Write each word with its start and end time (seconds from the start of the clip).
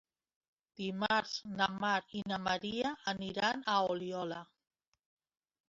Dimarts 0.79 1.33
na 1.59 1.67
Mar 1.83 1.93
i 2.21 2.25
na 2.33 2.41
Maria 2.47 2.95
aniran 3.13 3.63
a 3.75 3.79
Oliola. 3.93 4.43